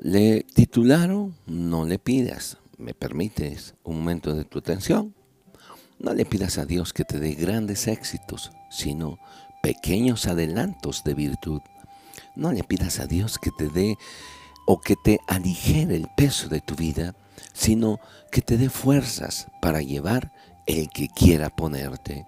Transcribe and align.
Le 0.00 0.44
titularon 0.54 1.34
No 1.46 1.84
le 1.84 1.98
pidas. 1.98 2.58
¿Me 2.76 2.94
permites 2.94 3.74
un 3.82 3.98
momento 3.98 4.32
de 4.32 4.44
tu 4.44 4.60
atención? 4.60 5.12
No 5.98 6.14
le 6.14 6.24
pidas 6.24 6.58
a 6.58 6.66
Dios 6.66 6.92
que 6.92 7.02
te 7.02 7.18
dé 7.18 7.34
grandes 7.34 7.88
éxitos, 7.88 8.52
sino 8.70 9.18
pequeños 9.60 10.28
adelantos 10.28 11.02
de 11.02 11.14
virtud. 11.14 11.62
No 12.36 12.52
le 12.52 12.62
pidas 12.62 13.00
a 13.00 13.06
Dios 13.06 13.38
que 13.38 13.50
te 13.50 13.68
dé 13.70 13.96
o 14.68 14.80
que 14.80 14.94
te 14.94 15.18
aligere 15.26 15.96
el 15.96 16.06
peso 16.16 16.48
de 16.48 16.60
tu 16.60 16.76
vida, 16.76 17.16
sino 17.52 17.98
que 18.30 18.40
te 18.40 18.56
dé 18.56 18.70
fuerzas 18.70 19.48
para 19.60 19.82
llevar 19.82 20.32
el 20.66 20.90
que 20.90 21.08
quiera 21.08 21.50
ponerte. 21.50 22.24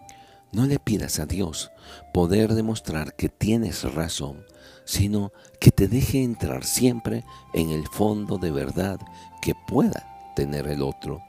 No 0.51 0.67
le 0.67 0.81
pidas 0.81 1.21
a 1.21 1.27
Dios 1.27 1.71
poder 2.13 2.55
demostrar 2.55 3.15
que 3.15 3.29
tienes 3.29 3.85
razón, 3.85 4.45
sino 4.91 5.31
que 5.61 5.71
te 5.71 5.87
deje 5.87 6.21
entrar 6.21 6.65
siempre 6.65 7.25
en 7.53 7.71
el 7.71 7.87
fondo 7.87 8.39
de 8.39 8.51
verdad 8.51 8.99
que 9.41 9.55
pueda 9.55 10.33
tener 10.35 10.67
el 10.67 10.83
otro. 10.83 11.23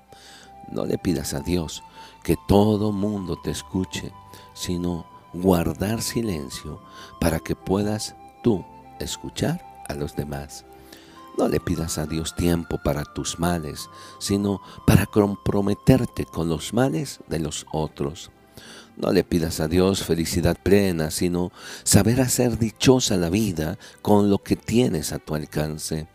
No 0.72 0.84
le 0.84 0.98
pidas 0.98 1.36
a 1.36 1.41
Dios 1.41 1.84
que 2.23 2.38
todo 2.48 2.91
mundo 2.91 3.39
te 3.39 3.52
escuche, 3.52 4.12
sino 4.55 5.05
guardar 5.31 6.02
silencio 6.02 6.81
para 7.20 7.39
que 7.39 7.55
puedas 7.55 8.16
tú 8.41 8.66
escuchar 9.00 9.64
a 9.88 9.94
los 9.94 10.16
demás. 10.16 10.66
No 11.38 11.48
le 11.48 11.59
pidas 11.59 12.00
a 12.00 12.08
Dios 12.08 12.36
tiempo 12.36 12.80
para 12.84 13.03
tus 13.03 13.38
males, 13.38 13.91
sino 14.17 14.59
para 14.88 15.05
comprometerte 15.05 16.25
con 16.25 16.50
los 16.50 16.73
males 16.73 17.20
de 17.28 17.38
los 17.38 17.67
otros. 17.72 18.31
No 18.98 19.12
le 19.12 19.23
pidas 19.23 19.60
a 19.60 19.68
Dios 19.68 20.04
felicidad 20.04 20.58
plena, 20.62 21.12
sino 21.12 21.52
saber 21.84 22.22
hacer 22.22 22.59
dichosa 22.59 23.18
la 23.18 23.30
vida 23.30 23.78
con 24.02 24.30
lo 24.30 24.40
que 24.40 24.55
tienes 24.55 25.14
a 25.14 25.20
tu 25.20 25.36
alcance. 25.36 26.08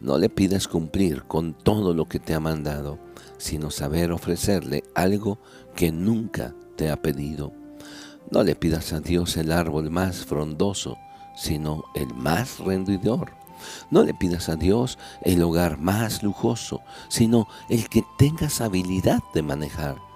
No 0.00 0.18
le 0.18 0.28
pidas 0.28 0.68
cumplir 0.68 1.24
con 1.24 1.54
todo 1.54 1.92
lo 1.92 2.06
que 2.06 2.18
te 2.18 2.34
ha 2.34 2.40
mandado, 2.40 2.98
sino 3.38 3.70
saber 3.70 4.12
ofrecerle 4.12 4.84
algo 4.94 5.38
que 5.74 5.92
nunca 5.92 6.54
te 6.76 6.90
ha 6.90 7.00
pedido. 7.00 7.52
No 8.30 8.44
le 8.44 8.54
pidas 8.54 8.92
a 8.92 9.00
Dios 9.00 9.36
el 9.36 9.50
árbol 9.50 9.90
más 9.90 10.24
frondoso, 10.24 10.96
sino 11.36 11.84
el 11.94 12.14
más 12.14 12.58
rendidor. 12.58 13.32
No 13.90 14.04
le 14.04 14.14
pidas 14.14 14.48
a 14.48 14.56
Dios 14.56 14.98
el 15.22 15.42
hogar 15.42 15.78
más 15.78 16.22
lujoso, 16.22 16.80
sino 17.08 17.46
el 17.68 17.88
que 17.88 18.04
tengas 18.18 18.60
habilidad 18.60 19.20
de 19.34 19.42
manejar. 19.42 20.09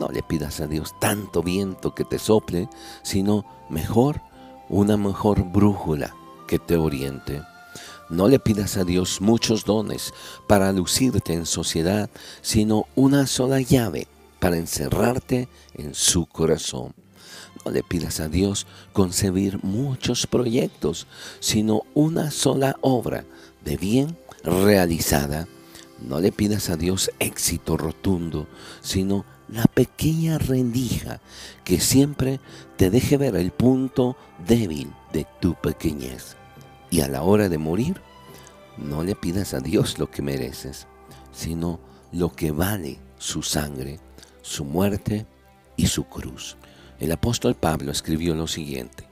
No 0.00 0.08
le 0.08 0.22
pidas 0.22 0.60
a 0.60 0.66
Dios 0.66 0.94
tanto 0.98 1.42
viento 1.42 1.94
que 1.94 2.06
te 2.06 2.18
sople, 2.18 2.70
sino 3.02 3.44
mejor 3.68 4.22
una 4.70 4.96
mejor 4.96 5.44
brújula 5.44 6.16
que 6.48 6.58
te 6.58 6.78
oriente. 6.78 7.42
No 8.08 8.26
le 8.26 8.38
pidas 8.38 8.78
a 8.78 8.84
Dios 8.84 9.20
muchos 9.20 9.66
dones 9.66 10.14
para 10.48 10.72
lucirte 10.72 11.34
en 11.34 11.44
sociedad, 11.44 12.08
sino 12.40 12.86
una 12.94 13.26
sola 13.26 13.60
llave 13.60 14.08
para 14.38 14.56
encerrarte 14.56 15.50
en 15.74 15.94
su 15.94 16.24
corazón. 16.24 16.94
No 17.66 17.70
le 17.70 17.82
pidas 17.82 18.20
a 18.20 18.28
Dios 18.28 18.66
concebir 18.94 19.62
muchos 19.62 20.26
proyectos, 20.26 21.08
sino 21.40 21.82
una 21.92 22.30
sola 22.30 22.78
obra 22.80 23.26
de 23.66 23.76
bien 23.76 24.16
realizada. 24.44 25.46
No 26.00 26.20
le 26.20 26.32
pidas 26.32 26.70
a 26.70 26.78
Dios 26.78 27.10
éxito 27.18 27.76
rotundo, 27.76 28.46
sino 28.80 29.26
la 29.52 29.64
pequeña 29.64 30.38
rendija 30.38 31.20
que 31.64 31.80
siempre 31.80 32.40
te 32.76 32.90
deje 32.90 33.16
ver 33.16 33.34
el 33.36 33.50
punto 33.50 34.16
débil 34.46 34.92
de 35.12 35.26
tu 35.40 35.54
pequeñez. 35.54 36.36
Y 36.90 37.00
a 37.00 37.08
la 37.08 37.22
hora 37.22 37.48
de 37.48 37.58
morir, 37.58 38.00
no 38.78 39.02
le 39.02 39.14
pidas 39.14 39.54
a 39.54 39.60
Dios 39.60 39.98
lo 39.98 40.10
que 40.10 40.22
mereces, 40.22 40.86
sino 41.32 41.80
lo 42.12 42.32
que 42.32 42.52
vale 42.52 42.98
su 43.18 43.42
sangre, 43.42 43.98
su 44.42 44.64
muerte 44.64 45.26
y 45.76 45.86
su 45.86 46.04
cruz. 46.04 46.56
El 46.98 47.12
apóstol 47.12 47.54
Pablo 47.54 47.90
escribió 47.90 48.34
lo 48.34 48.46
siguiente, 48.46 49.04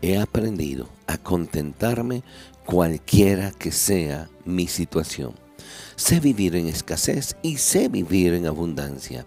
he 0.00 0.18
aprendido 0.18 0.88
a 1.06 1.18
contentarme 1.18 2.22
cualquiera 2.64 3.50
que 3.52 3.72
sea 3.72 4.28
mi 4.44 4.68
situación. 4.68 5.41
Sé 5.96 6.20
vivir 6.20 6.56
en 6.56 6.68
escasez 6.68 7.36
y 7.42 7.58
sé 7.58 7.88
vivir 7.88 8.34
en 8.34 8.46
abundancia. 8.46 9.26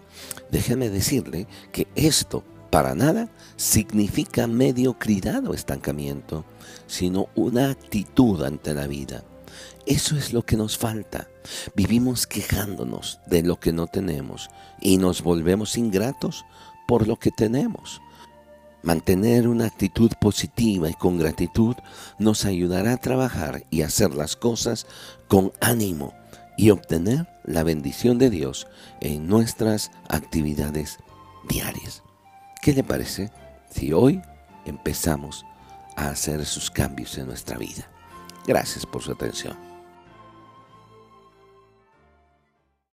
Déjeme 0.50 0.90
decirle 0.90 1.46
que 1.72 1.86
esto 1.94 2.44
para 2.70 2.94
nada 2.94 3.28
significa 3.56 4.46
mediocridad 4.46 5.46
o 5.46 5.54
estancamiento, 5.54 6.44
sino 6.86 7.28
una 7.34 7.70
actitud 7.70 8.42
ante 8.42 8.74
la 8.74 8.86
vida. 8.86 9.24
Eso 9.86 10.16
es 10.16 10.32
lo 10.32 10.42
que 10.42 10.56
nos 10.56 10.76
falta. 10.76 11.28
Vivimos 11.74 12.26
quejándonos 12.26 13.20
de 13.26 13.42
lo 13.42 13.58
que 13.60 13.72
no 13.72 13.86
tenemos 13.86 14.50
y 14.80 14.98
nos 14.98 15.22
volvemos 15.22 15.78
ingratos 15.78 16.44
por 16.88 17.06
lo 17.06 17.16
que 17.16 17.30
tenemos. 17.30 18.00
Mantener 18.86 19.48
una 19.48 19.66
actitud 19.66 20.12
positiva 20.20 20.88
y 20.88 20.94
con 20.94 21.18
gratitud 21.18 21.74
nos 22.20 22.44
ayudará 22.44 22.92
a 22.92 22.96
trabajar 22.98 23.64
y 23.68 23.82
hacer 23.82 24.14
las 24.14 24.36
cosas 24.36 24.86
con 25.26 25.50
ánimo 25.60 26.14
y 26.56 26.70
obtener 26.70 27.26
la 27.42 27.64
bendición 27.64 28.16
de 28.18 28.30
Dios 28.30 28.68
en 29.00 29.26
nuestras 29.26 29.90
actividades 30.08 30.98
diarias. 31.48 32.04
¿Qué 32.62 32.74
le 32.74 32.84
parece 32.84 33.32
si 33.68 33.92
hoy 33.92 34.22
empezamos 34.66 35.44
a 35.96 36.10
hacer 36.10 36.40
esos 36.40 36.70
cambios 36.70 37.18
en 37.18 37.26
nuestra 37.26 37.58
vida? 37.58 37.90
Gracias 38.46 38.86
por 38.86 39.02
su 39.02 39.10
atención. 39.10 39.75